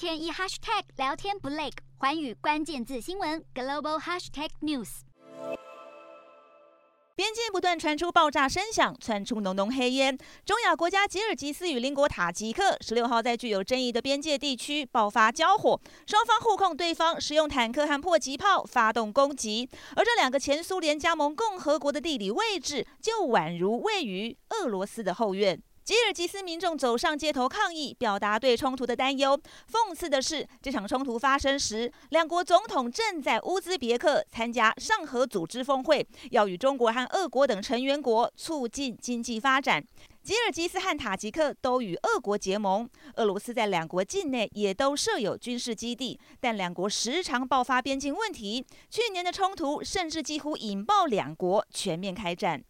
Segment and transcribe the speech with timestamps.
[0.00, 5.00] 天一 hashtag 聊天不累，寰宇关键字新闻 global hashtag news。
[7.14, 10.16] 边境不断传出爆炸声响，窜出浓浓黑烟。
[10.46, 19.68] 中亚国家吉尔吉斯与邻国塔吉克十六号在具有争议的边界地区爆发交火，双方互控对方使用坦克和迫击炮发动攻击。
[19.96, 25.62] 而这两个前苏联加盟共和国的地理位置，就宛如位于俄罗斯的后院。
[25.82, 29.36] 吉尔吉斯民众走上街头抗议，表达对冲突的担忧。
[29.70, 39.82] 讽刺的是，这场冲突发生时，两国总统正在乌兹别克参加上合组织峰会，要与中国和俄国等成员国促进经济发展。
[40.22, 48.64] 吉尔吉斯和塔吉克都与俄国结盟，俄罗斯在两国境内也都设有军事基地，但两国时常爆发边境问题。
[48.90, 52.62] 去年的冲突甚至几乎引爆两国全面开战。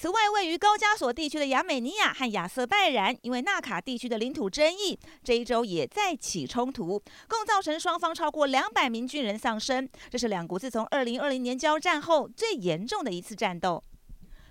[0.00, 9.86] 此外，位于高加索地区的亚美尼亚和亚塞拜然，因为纳卡地区的领土争议，这一周也再起冲突，共造成双方超过两百名军人丧生。
[10.08, 13.84] 这是两国自从二零二零年交战后最严重的一次战斗。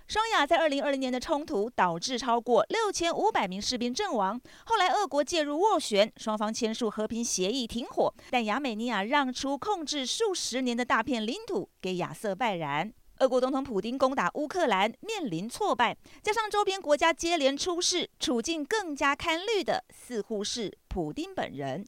[0.06, 12.92] 双亚在二零二零年的冲突导致超过六千五百名士兵阵亡，后来俄国介入斡旋，双方签署和平协议停火，但亚美尼亚让出控制数十年的大片领土给亚塞拜然。
[13.20, 21.86] 俄国总统普京攻打乌克兰面临挫败，加上周边国家接连出事，处境更加堪虑的似乎是普丁本人。